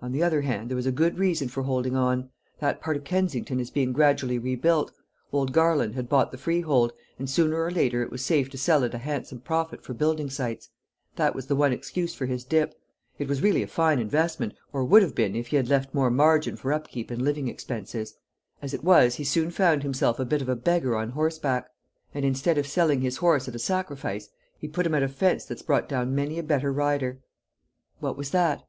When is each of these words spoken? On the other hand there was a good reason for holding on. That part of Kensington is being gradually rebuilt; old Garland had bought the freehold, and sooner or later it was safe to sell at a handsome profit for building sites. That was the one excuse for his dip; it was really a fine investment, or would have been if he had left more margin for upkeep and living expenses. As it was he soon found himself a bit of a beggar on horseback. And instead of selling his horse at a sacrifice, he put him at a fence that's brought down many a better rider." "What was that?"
On 0.00 0.12
the 0.12 0.22
other 0.22 0.42
hand 0.42 0.70
there 0.70 0.76
was 0.76 0.86
a 0.86 0.92
good 0.92 1.18
reason 1.18 1.48
for 1.48 1.64
holding 1.64 1.96
on. 1.96 2.30
That 2.60 2.80
part 2.80 2.96
of 2.96 3.02
Kensington 3.02 3.58
is 3.58 3.72
being 3.72 3.92
gradually 3.92 4.38
rebuilt; 4.38 4.92
old 5.32 5.52
Garland 5.52 5.96
had 5.96 6.08
bought 6.08 6.30
the 6.30 6.38
freehold, 6.38 6.92
and 7.18 7.28
sooner 7.28 7.60
or 7.60 7.72
later 7.72 8.00
it 8.00 8.12
was 8.12 8.24
safe 8.24 8.48
to 8.50 8.56
sell 8.56 8.84
at 8.84 8.94
a 8.94 8.98
handsome 8.98 9.40
profit 9.40 9.82
for 9.82 9.92
building 9.92 10.30
sites. 10.30 10.70
That 11.16 11.34
was 11.34 11.48
the 11.48 11.56
one 11.56 11.72
excuse 11.72 12.14
for 12.14 12.26
his 12.26 12.44
dip; 12.44 12.76
it 13.18 13.26
was 13.26 13.42
really 13.42 13.64
a 13.64 13.66
fine 13.66 13.98
investment, 13.98 14.54
or 14.72 14.84
would 14.84 15.02
have 15.02 15.16
been 15.16 15.34
if 15.34 15.48
he 15.48 15.56
had 15.56 15.66
left 15.68 15.92
more 15.92 16.08
margin 16.08 16.54
for 16.54 16.72
upkeep 16.72 17.10
and 17.10 17.20
living 17.22 17.48
expenses. 17.48 18.14
As 18.62 18.74
it 18.74 18.84
was 18.84 19.16
he 19.16 19.24
soon 19.24 19.50
found 19.50 19.82
himself 19.82 20.20
a 20.20 20.24
bit 20.24 20.40
of 20.40 20.48
a 20.48 20.54
beggar 20.54 20.94
on 20.94 21.10
horseback. 21.10 21.68
And 22.14 22.24
instead 22.24 22.58
of 22.58 22.68
selling 22.68 23.00
his 23.00 23.16
horse 23.16 23.48
at 23.48 23.56
a 23.56 23.58
sacrifice, 23.58 24.28
he 24.56 24.68
put 24.68 24.86
him 24.86 24.94
at 24.94 25.02
a 25.02 25.08
fence 25.08 25.44
that's 25.44 25.62
brought 25.62 25.88
down 25.88 26.14
many 26.14 26.38
a 26.38 26.44
better 26.44 26.72
rider." 26.72 27.18
"What 27.98 28.16
was 28.16 28.30
that?" 28.30 28.62